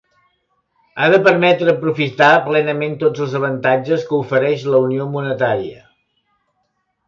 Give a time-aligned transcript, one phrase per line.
[1.03, 5.89] Ha de permetre aprofitar plenament tots els avantatges que ofereix la Unió Monetària.